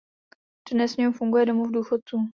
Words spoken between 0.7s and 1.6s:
Dnes v něm funguje